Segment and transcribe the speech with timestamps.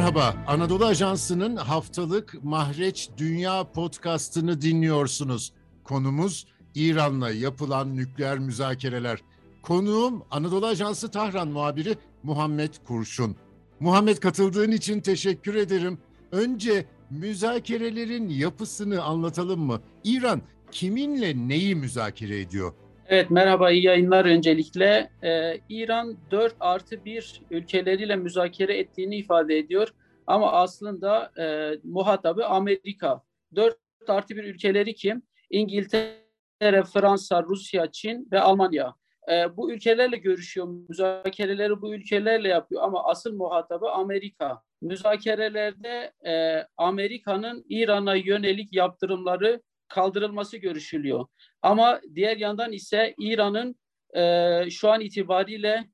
[0.00, 5.52] Merhaba, Anadolu Ajansı'nın haftalık Mahreç Dünya podcastını dinliyorsunuz.
[5.84, 9.18] Konumuz İran'la yapılan nükleer müzakereler.
[9.62, 13.36] Konuğum Anadolu Ajansı Tahran muhabiri Muhammed Kurşun.
[13.80, 15.98] Muhammed katıldığın için teşekkür ederim.
[16.32, 19.80] Önce müzakerelerin yapısını anlatalım mı?
[20.04, 22.72] İran kiminle neyi müzakere ediyor?
[23.10, 25.10] Evet merhaba iyi yayınlar öncelikle.
[25.22, 29.88] Ee, İran 4 artı 1 ülkeleriyle müzakere ettiğini ifade ediyor.
[30.26, 33.22] Ama aslında e, muhatabı Amerika.
[33.54, 35.22] 4 artı 1 ülkeleri kim?
[35.50, 38.94] İngiltere, Fransa, Rusya, Çin ve Almanya.
[39.32, 44.62] E, bu ülkelerle görüşüyor, müzakereleri bu ülkelerle yapıyor ama asıl muhatabı Amerika.
[44.82, 51.26] Müzakerelerde e, Amerika'nın İran'a yönelik yaptırımları kaldırılması görüşülüyor.
[51.62, 53.76] Ama diğer yandan ise İran'ın
[54.16, 55.84] e, şu an itibariyle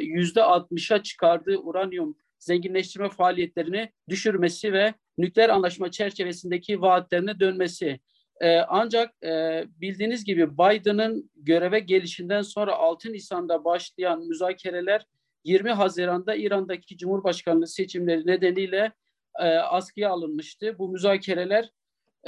[0.00, 8.00] yüzde 60'a çıkardığı uranyum zenginleştirme faaliyetlerini düşürmesi ve nükleer anlaşma çerçevesindeki vaatlerine dönmesi.
[8.40, 15.06] Ee, ancak e, bildiğiniz gibi Biden'ın göreve gelişinden sonra 6 Nisan'da başlayan müzakereler
[15.44, 18.92] 20 Haziran'da İran'daki Cumhurbaşkanlığı seçimleri nedeniyle
[19.40, 20.78] e, askıya alınmıştı.
[20.78, 21.70] Bu müzakereler e,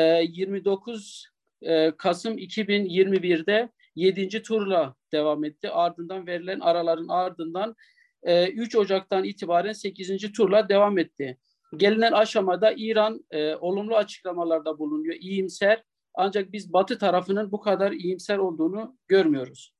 [0.00, 1.26] 29
[1.62, 4.42] e, Kasım 2021'de 7.
[4.42, 5.70] turla devam etti.
[5.70, 7.74] Ardından verilen araların ardından
[8.22, 10.32] e, 3 Ocak'tan itibaren 8.
[10.32, 11.38] turla devam etti.
[11.76, 15.82] Gelinen aşamada İran e, olumlu açıklamalarda bulunuyor, iyimser.
[16.14, 19.76] Ancak biz Batı tarafının bu kadar iyimser olduğunu görmüyoruz.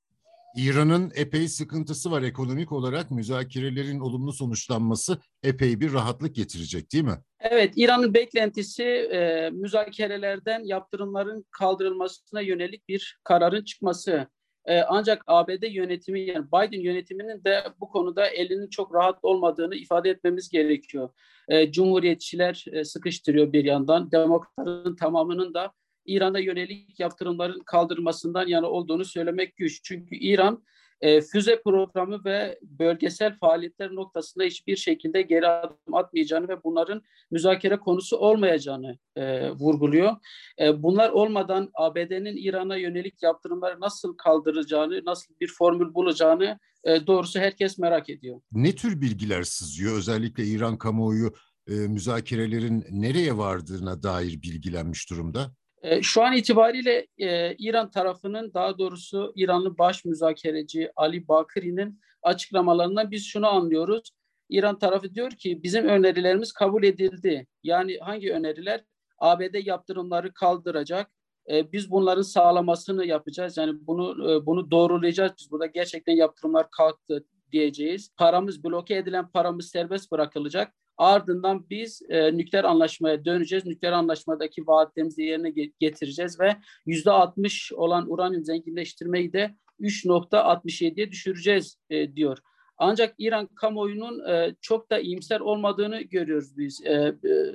[0.56, 7.18] İran'ın epey sıkıntısı var ekonomik olarak müzakerelerin olumlu sonuçlanması epey bir rahatlık getirecek değil mi?
[7.50, 14.26] Evet, İran'ın beklentisi e, müzakerelerden yaptırımların kaldırılmasına yönelik bir kararın çıkması.
[14.64, 20.10] E, ancak ABD yönetimi yani Biden yönetiminin de bu konuda elinin çok rahat olmadığını ifade
[20.10, 21.10] etmemiz gerekiyor.
[21.48, 25.72] E, Cumhuriyetçiler e, sıkıştırıyor bir yandan, demokratların tamamının da
[26.06, 29.80] İran'a yönelik yaptırımların kaldırmasından yana olduğunu söylemek güç.
[29.84, 30.64] Çünkü İran
[31.00, 37.76] e, füze programı ve bölgesel faaliyetler noktasında hiçbir şekilde geri adım atmayacağını ve bunların müzakere
[37.76, 40.16] konusu olmayacağını e, vurguluyor.
[40.60, 47.38] E, bunlar olmadan ABD'nin İran'a yönelik yaptırımları nasıl kaldıracağını, nasıl bir formül bulacağını e, doğrusu
[47.38, 48.40] herkes merak ediyor.
[48.52, 49.98] Ne tür bilgiler sızıyor?
[49.98, 51.32] Özellikle İran kamuoyu
[51.68, 55.52] e, müzakerelerin nereye vardığına dair bilgilenmiş durumda.
[55.86, 63.10] E, şu an itibariyle e, İran tarafının daha doğrusu İranlı baş müzakereci Ali Bakiri'nin açıklamalarından
[63.10, 64.10] biz şunu anlıyoruz.
[64.48, 67.46] İran tarafı diyor ki bizim önerilerimiz kabul edildi.
[67.62, 68.84] Yani hangi öneriler?
[69.18, 71.10] ABD yaptırımları kaldıracak.
[71.50, 73.56] E, biz bunların sağlamasını yapacağız.
[73.56, 75.32] Yani bunu e, bunu doğrulayacağız.
[75.38, 78.10] Biz burada gerçekten yaptırımlar kalktı diyeceğiz.
[78.16, 83.66] Paramız bloke edilen paramız serbest bırakılacak Ardından biz e, nükleer anlaşmaya döneceğiz.
[83.66, 92.16] Nükleer anlaşmadaki vaatlerimizi yerine getireceğiz ve yüzde 60 olan uranyum zenginleştirmeyi de 3.67'ye düşüreceğiz e,
[92.16, 92.38] diyor.
[92.78, 97.14] Ancak İran kamuoyunun e, çok da iyimser olmadığını görüyoruz biz e, e,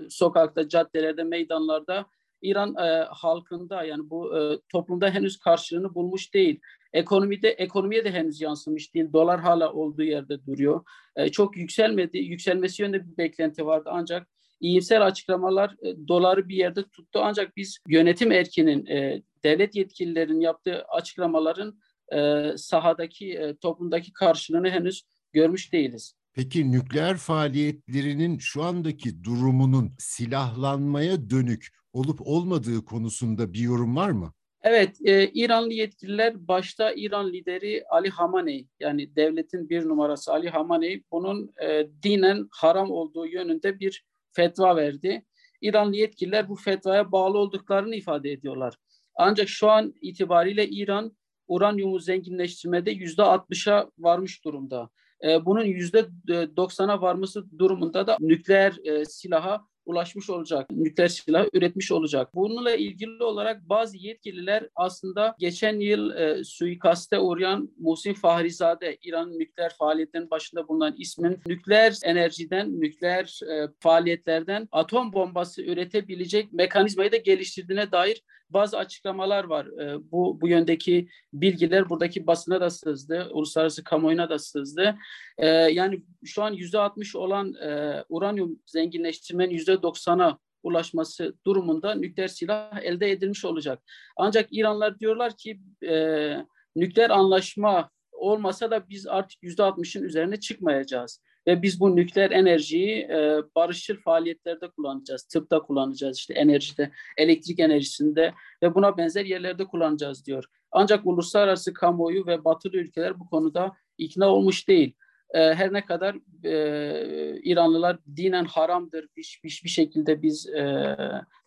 [0.10, 2.06] sokakta, caddelerde, meydanlarda.
[2.42, 6.60] İran e, halkında yani bu e, toplumda henüz karşılığını bulmuş değil.
[6.94, 9.14] Ekonomide ekonomiye de henüz yansımış değil.
[9.14, 10.86] Dolar hala olduğu yerde duruyor.
[11.16, 12.18] E, çok yükselmedi.
[12.18, 14.28] Yükselmesi yönünde bir beklenti vardı ancak
[14.60, 17.20] iyimser açıklamalar e, doları bir yerde tuttu.
[17.24, 21.80] Ancak biz yönetim erkinin, e, devlet yetkililerinin yaptığı açıklamaların
[22.14, 25.04] e, sahadaki, e, toplumdaki karşılığını henüz
[25.34, 26.14] görmüş değiliz.
[26.34, 34.34] Peki nükleer faaliyetlerinin şu andaki durumunun silahlanmaya dönük olup olmadığı konusunda bir yorum var mı?
[34.64, 41.04] Evet, e, İranlı yetkililer başta İran lideri Ali Hamaney yani devletin bir numarası Ali Hamaney
[41.12, 45.26] bunun e, dinen haram olduğu yönünde bir fetva verdi.
[45.62, 48.76] İranlı yetkililer bu fetvaya bağlı olduklarını ifade ediyorlar.
[49.16, 51.18] Ancak şu an itibariyle İran
[51.48, 54.90] uranyumu zenginleştirmede yüzde 60'a varmış durumda.
[55.24, 61.92] E, bunun yüzde 90'a varması durumunda da nükleer e, silaha ulaşmış olacak, nükleer silah üretmiş
[61.92, 62.36] olacak.
[62.36, 69.74] Bununla ilgili olarak bazı yetkililer aslında geçen yıl e, suikaste uğrayan Muhsin Fahrizade, İran nükleer
[69.80, 77.92] faaliyetlerin başında bulunan ismin nükleer enerjiden, nükleer e, faaliyetlerden atom bombası üretebilecek mekanizmayı da geliştirdiğine
[77.92, 79.66] dair bazı açıklamalar var.
[79.66, 84.96] E, bu bu yöndeki bilgiler buradaki basına da sızdı, uluslararası kamuoyuna da sızdı.
[85.38, 92.28] E, yani şu an yüzde 60 olan e, uranyum zenginleştirmenin yüzde 90'a ulaşması durumunda nükleer
[92.28, 93.84] silah elde edilmiş olacak.
[94.18, 96.36] Ancak İranlar diyorlar ki e,
[96.76, 101.22] nükleer anlaşma olmasa da biz artık yüzde 60'ın üzerine çıkmayacağız.
[101.48, 105.24] Ve biz bu nükleer enerjiyi e, barışçıl faaliyetlerde kullanacağız.
[105.24, 108.34] Tıpta kullanacağız, işte enerjide, elektrik enerjisinde
[108.64, 110.44] ve buna benzer yerlerde kullanacağız diyor.
[110.72, 114.94] Ancak uluslararası kamuoyu ve batılı ülkeler bu konuda ikna olmuş değil.
[115.34, 120.96] E, her ne kadar e, İranlılar dinen haramdır, hiçbir bir şekilde biz e,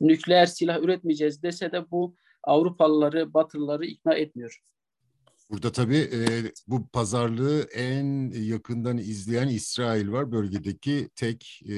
[0.00, 4.61] nükleer silah üretmeyeceğiz dese de bu Avrupalıları, Batılıları ikna etmiyor.
[5.50, 10.32] Burada tabii e, bu pazarlığı en yakından izleyen İsrail var.
[10.32, 11.76] Bölgedeki tek e,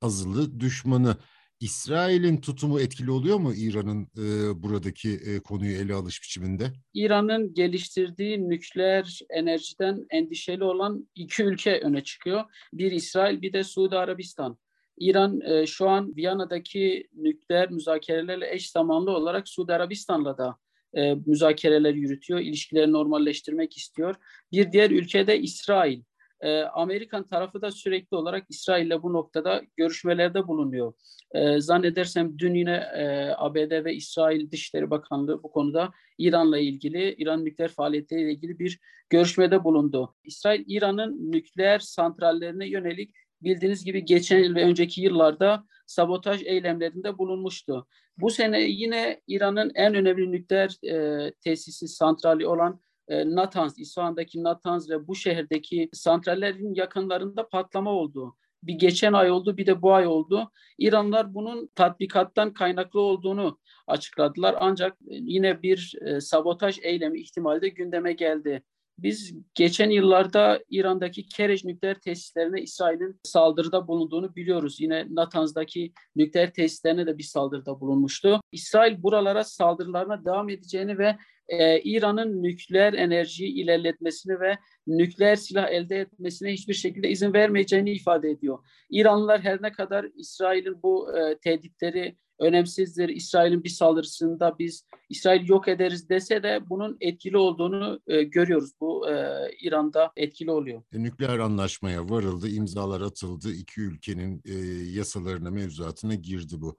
[0.00, 1.16] azılı düşmanı.
[1.60, 6.72] İsrail'in tutumu etkili oluyor mu İran'ın e, buradaki e, konuyu ele alış biçiminde?
[6.94, 12.44] İran'ın geliştirdiği nükleer enerjiden endişeli olan iki ülke öne çıkıyor.
[12.72, 14.58] Bir İsrail bir de Suudi Arabistan.
[14.98, 20.58] İran e, şu an Viyana'daki nükleer müzakerelerle eş zamanlı olarak Suudi Arabistan'la da
[20.94, 24.14] e, müzakereler yürütüyor, ilişkileri normalleştirmek istiyor.
[24.52, 26.02] Bir diğer ülkede İsrail.
[26.40, 30.92] E, Amerikan tarafı da sürekli olarak İsrail ile bu noktada görüşmelerde bulunuyor.
[31.34, 37.44] E, zannedersem dün yine e, ABD ve İsrail Dışişleri Bakanlığı bu konuda İran'la ilgili, İran
[37.44, 38.80] nükleer faaliyetleriyle ilgili bir
[39.10, 40.14] görüşmede bulundu.
[40.24, 47.86] İsrail, İran'ın nükleer santrallerine yönelik bildiğiniz gibi geçen yıl ve önceki yıllarda sabotaj eylemlerinde bulunmuştu.
[48.18, 54.90] Bu sene yine İran'ın en önemli nükleer e, tesisi, santrali olan e, Natanz, İsfahan'daki Natanz
[54.90, 58.36] ve bu şehirdeki santrallerin yakınlarında patlama oldu.
[58.62, 60.50] Bir geçen ay oldu bir de bu ay oldu.
[60.78, 64.56] İranlılar bunun tatbikattan kaynaklı olduğunu açıkladılar.
[64.60, 68.62] Ancak yine bir e, sabotaj eylemi ihtimali de gündeme geldi.
[68.98, 74.80] Biz geçen yıllarda İran'daki Kerej nükleer tesislerine İsrail'in saldırıda bulunduğunu biliyoruz.
[74.80, 78.40] Yine Natanz'daki nükleer tesislerine de bir saldırıda bulunmuştu.
[78.52, 81.16] İsrail buralara saldırılarına devam edeceğini ve
[81.48, 88.30] e, İran'ın nükleer enerjiyi ilerletmesini ve nükleer silah elde etmesine hiçbir şekilde izin vermeyeceğini ifade
[88.30, 88.58] ediyor.
[88.90, 93.08] İranlılar her ne kadar İsrail'in bu e, tehditleri önemsizdir.
[93.08, 98.70] İsrail'in bir saldırısında biz İsrail yok ederiz dese de bunun etkili olduğunu e, görüyoruz.
[98.80, 99.14] Bu e,
[99.60, 100.82] İran'da etkili oluyor.
[100.92, 103.52] E, nükleer anlaşmaya varıldı, imzalar atıldı.
[103.52, 104.54] İki ülkenin e,
[104.98, 106.76] yasalarına, mevzuatına girdi bu.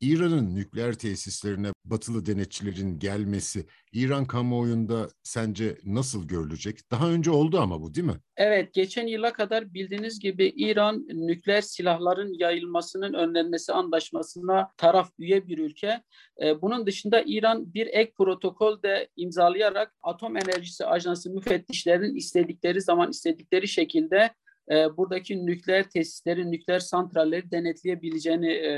[0.00, 6.90] İran'ın nükleer tesislerine batılı denetçilerin gelmesi İran kamuoyunda sence nasıl görülecek?
[6.90, 8.20] Daha önce oldu ama bu değil mi?
[8.36, 15.58] Evet, geçen yıla kadar bildiğiniz gibi İran nükleer silahların yayılmasının önlenmesi anlaşmasına taraf üye bir
[15.58, 16.02] ülke.
[16.42, 23.10] Ee, bunun dışında İran bir ek protokol de imzalayarak Atom Enerjisi Ajansı müfettişlerinin istedikleri zaman
[23.10, 24.30] istedikleri şekilde
[24.70, 28.72] e, buradaki nükleer tesisleri, nükleer santralleri denetleyebileceğini e,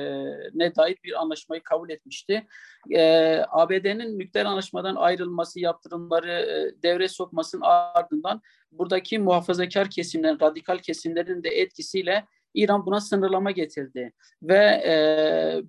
[0.55, 2.47] ne dair bir anlaşmayı kabul etmişti.
[2.91, 3.03] E,
[3.49, 8.41] ABD'nin nükleer anlaşmadan ayrılması, yaptırımları e, devre sokmasının ardından
[8.73, 12.25] buradaki muhafazakar kesimlerin, radikal kesimlerin de etkisiyle
[12.55, 14.13] İran buna sınırlama getirdi.
[14.43, 14.93] Ve e,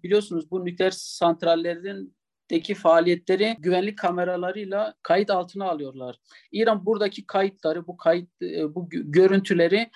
[0.04, 2.17] biliyorsunuz bu nükleer santrallerin
[2.50, 6.16] deki faaliyetleri güvenlik kameralarıyla kayıt altına alıyorlar.
[6.52, 9.90] İran buradaki kayıtları, bu kayıt e, bu görüntüleri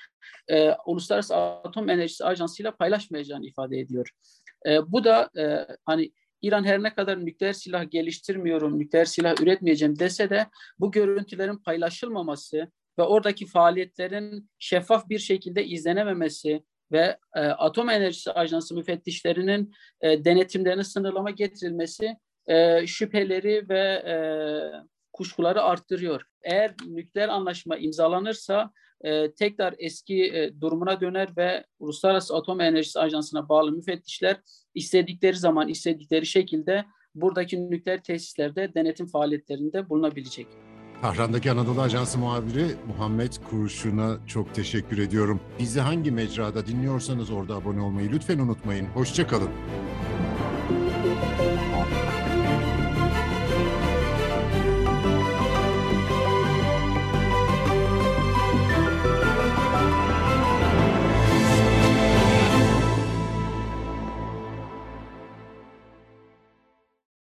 [0.47, 4.09] e, Uluslararası Atom Enerjisi Ajansı ile paylaşmayacağını ifade ediyor.
[4.67, 6.11] E, bu da e, hani
[6.41, 10.47] İran her ne kadar nükleer silah geliştirmiyorum, nükleer silah üretmeyeceğim dese de
[10.79, 18.75] bu görüntülerin paylaşılmaması ve oradaki faaliyetlerin şeffaf bir şekilde izlenememesi ve e, Atom Enerjisi Ajansı
[18.75, 22.17] müfettişlerinin e, denetimlerine sınırlama getirilmesi
[22.47, 24.15] e, şüpheleri ve e,
[25.13, 26.21] kuşkuları arttırıyor.
[26.43, 28.71] Eğer nükleer anlaşma imzalanırsa
[29.01, 34.37] e, tekrar eski e, durumuna döner ve Uluslararası Atom Enerjisi Ajansı'na bağlı müfettişler
[34.75, 40.47] istedikleri zaman istedikleri şekilde buradaki nükleer tesislerde denetim faaliyetlerinde bulunabilecek.
[41.01, 45.39] Tahran'daki Anadolu Ajansı muhabiri Muhammed Kurşun'a çok teşekkür ediyorum.
[45.59, 48.85] Bizi hangi mecrada dinliyorsanız orada abone olmayı lütfen unutmayın.
[48.85, 49.49] Hoşçakalın.